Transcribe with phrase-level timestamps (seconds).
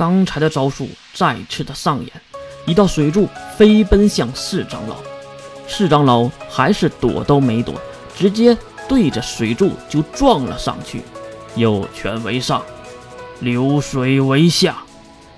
[0.00, 2.10] 刚才的招数再次的上演，
[2.64, 4.96] 一道水柱飞奔向四长老，
[5.68, 7.74] 四长老还是躲都没躲，
[8.16, 8.56] 直接
[8.88, 11.02] 对着水柱就撞了上去，
[11.54, 12.62] 右拳为上，
[13.40, 14.78] 流水为下，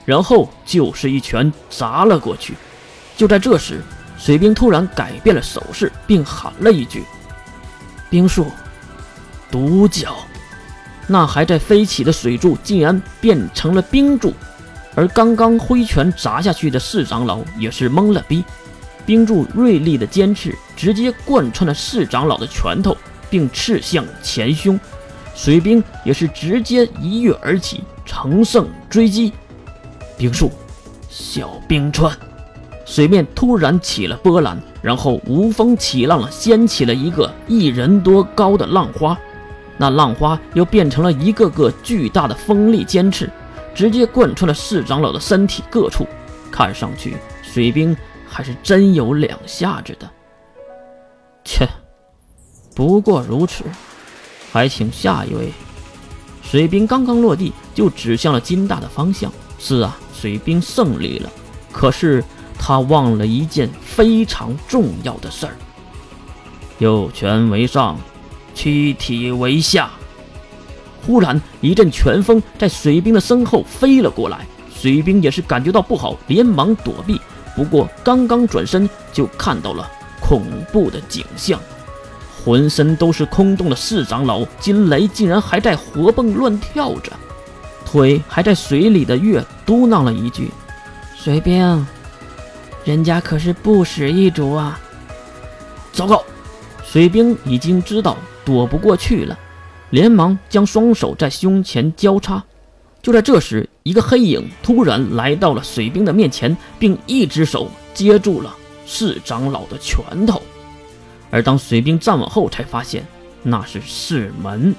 [0.05, 2.55] 然后就是一拳砸了过去。
[3.17, 3.83] 就在这时，
[4.17, 7.03] 水兵突然改变了手势，并喊了一句
[8.09, 8.47] ：“冰术，
[9.51, 10.15] 独角。”
[11.09, 14.33] 那还在飞起的水柱竟然变成了冰柱，
[14.95, 18.45] 而刚刚挥拳砸下去的四长老也是懵了逼。
[19.05, 22.97] 冰柱锐利的尖刺直接贯穿了四长老的拳头，
[23.29, 24.79] 并刺向前胸。
[25.35, 29.33] 水兵也是直接一跃而起，乘胜追击。
[30.17, 30.53] 冰术，
[31.09, 32.17] 小冰川，
[32.85, 39.19] 水面突然起了波澜，然后无风起浪，掀起了一个一人多高的浪花。
[39.79, 43.29] 那浪花又变成了一个个巨大的锋利尖刺，
[43.75, 46.07] 直接贯穿了四长老的身体各处。
[46.51, 50.11] 看上去，水兵还是真有两下子的。
[51.45, 51.69] 切，
[52.75, 53.65] 不过如此，
[54.53, 55.53] 还请下一位。
[56.43, 59.33] 水兵刚刚落地，就指向了金大的方向。
[59.59, 61.31] 是啊，水兵胜利了。
[61.73, 62.23] 可是
[62.59, 65.55] 他忘了一件非常重要的事儿。
[66.79, 67.99] 右拳为上。
[68.55, 69.91] 躯体为下，
[71.05, 77.21] 忽然一阵拳风在水兵的身后飞了过来，水兵也是感觉到不好，连忙躲避。
[77.57, 79.91] 不过刚刚转身就看到了
[80.21, 80.43] 恐
[80.73, 81.61] 怖的景象，
[82.45, 87.13] 浑身都是空洞的四长老金雷竟然还在活蹦乱跳着，
[87.85, 90.51] 腿还在水里的月嘟囔了一句
[91.15, 91.87] ：“水兵，
[92.85, 94.81] 人家可是不死一族啊！”
[95.93, 96.23] 糟糕，
[96.85, 98.17] 水兵已经知道。
[98.45, 99.39] 躲不过去了，
[99.93, 102.43] 连忙将双手在胸前交叉。
[103.03, 110.41] 就在这时，一个黑影突然来到了水兵的面前，并一只手接住了四长老的拳头。
[111.31, 113.07] 而当水兵站稳后，才发现
[113.43, 114.75] 那是四门。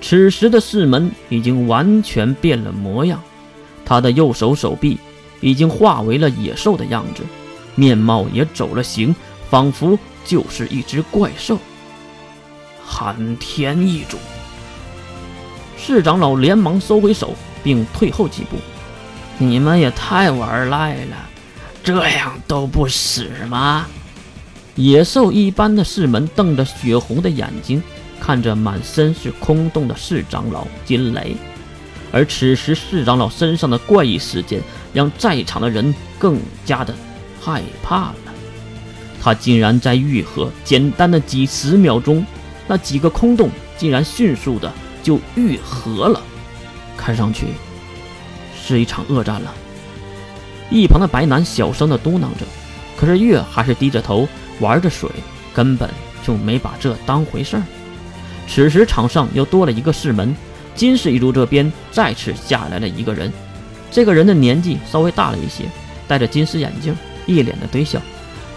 [0.00, 3.22] 此时的四门已经完全变了模样，
[3.84, 4.98] 他的右手手臂
[5.40, 7.22] 已经化为了野兽的样子，
[7.76, 9.14] 面貌也走了形，
[9.50, 11.58] 仿佛就是一只怪兽。
[12.88, 14.16] 寒天一主，
[15.76, 18.56] 市长老连忙收回手，并退后几步。
[19.36, 21.16] 你们也太玩赖了，
[21.84, 23.86] 这样都不死吗？
[24.74, 27.82] 野兽一般的四门瞪着血红的眼睛，
[28.18, 31.36] 看着满身是空洞的市长老金雷。
[32.10, 34.62] 而此时市长老身上的怪异事件，
[34.94, 36.94] 让在场的人更加的
[37.40, 38.14] 害怕了。
[39.20, 42.24] 他竟然在愈合，简单的几十秒钟。
[42.68, 46.22] 那几个空洞竟然迅速的就愈合了，
[46.96, 47.46] 看上去
[48.54, 49.52] 是一场恶战了。
[50.70, 52.44] 一旁的白男小声的嘟囔着，
[52.96, 54.28] 可是月还是低着头
[54.60, 55.08] 玩着水，
[55.54, 55.88] 根本
[56.22, 57.62] 就没把这当回事儿。
[58.46, 60.36] 此时场上又多了一个士门，
[60.74, 63.32] 金氏一族这边再次下来了一个人。
[63.90, 65.64] 这个人的年纪稍微大了一些，
[66.06, 67.98] 戴着金丝眼镜，一脸的堆笑，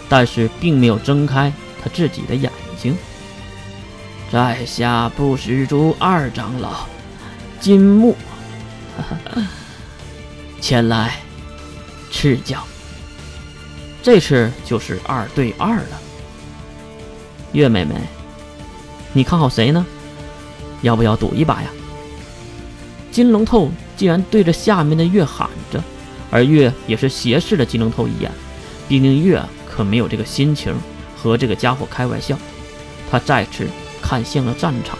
[0.10, 1.52] 但是并没有睁开
[1.82, 2.94] 他自己的眼睛。
[4.32, 6.88] 在下不识珠二长老
[7.60, 8.16] 金木，
[10.62, 11.16] 前来
[12.10, 12.64] 赐教。
[14.02, 16.02] 这次就是二对二了。
[17.52, 17.94] 月妹妹，
[19.12, 19.86] 你看好谁呢？
[20.82, 21.70] 要不要赌一把呀？
[23.12, 25.84] 金龙透竟然对着下面的月喊着，
[26.32, 28.32] 而月也是斜视了金龙透一眼，
[28.88, 30.74] 毕竟月可没有这个心情
[31.18, 32.40] 和这个家伙开玩笑。
[33.12, 33.68] 他再次。
[34.12, 35.00] 看向了战场，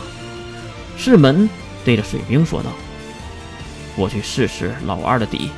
[0.98, 1.50] 世门
[1.84, 2.70] 对着水兵说道
[3.98, 5.52] ：“我去试试老二的底，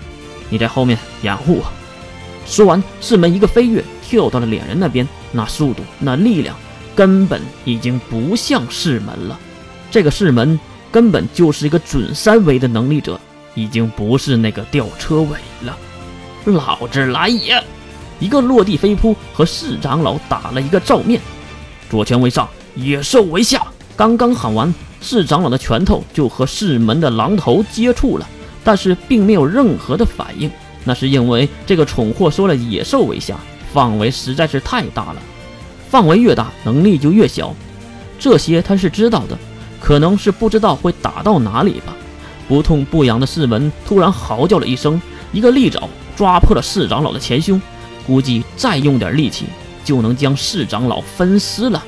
[0.49, 1.65] 你在后面掩护我。”
[2.47, 6.55] 说完，世门一个飞跃跳到了脸人那边，那速度、那力量，
[6.95, 9.39] 根本已经不像世门了。
[9.91, 10.59] 这个世门
[10.91, 13.21] 根本就是一个准三维的能力者，
[13.53, 15.77] 已经不是那个吊车尾了。
[16.45, 17.63] 老子来也！
[18.19, 21.21] 一个落地飞扑，和四长老打了一个照面，
[21.87, 22.49] 左拳为上。
[22.75, 23.65] 野兽为下，
[23.95, 28.27] 刚刚喊完，四长老的拳头就和四门的狼头接触了，
[28.63, 30.49] 但是并没有任何的反应。
[30.83, 33.37] 那是因为这个蠢货说了“野兽为下”，
[33.71, 35.15] 范围实在是太大了，
[35.89, 37.53] 范围越大，能力就越小。
[38.19, 39.37] 这些他是知道的，
[39.79, 41.95] 可能是不知道会打到哪里吧。
[42.47, 47.61] 不痛不痒的四门突然嚎叫了一声，一个利爪抓破了四长老的前胸，
[48.05, 49.45] 估计再用点力气
[49.85, 51.81] 就能将四长老分尸了。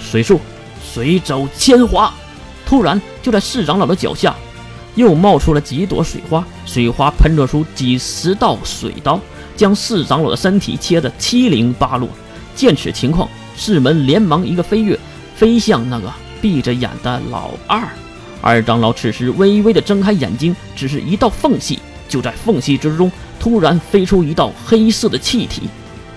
[0.00, 0.40] 水术，
[0.82, 2.12] 水走千华。
[2.66, 4.34] 突然，就在四长老的脚下，
[4.94, 9.20] 又冒出了几朵水花，水花喷射出几十道水刀，
[9.56, 12.08] 将四长老的身体切得七零八落。
[12.54, 14.98] 见此情况，四门连忙一个飞跃，
[15.34, 16.12] 飞向那个
[16.42, 17.88] 闭着眼的老二。
[18.40, 21.78] 二长老此时微微的睁开眼睛，只是一道缝隙，
[22.08, 23.10] 就在缝隙之中，
[23.40, 25.62] 突然飞出一道黑色的气体，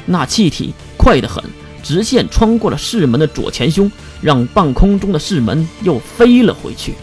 [0.06, 1.44] 那气体快得很，
[1.84, 3.92] 直线穿过了世门的左前胸，
[4.22, 6.96] 让半空中的世门又飞了回去。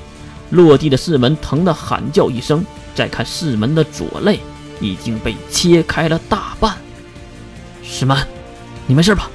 [0.50, 2.64] 落地的世门疼得喊叫一声，
[2.94, 4.40] 再看世门的左肋
[4.80, 6.76] 已经被切开了大半。
[7.82, 8.16] 世门。
[8.86, 9.30] 你没事吧？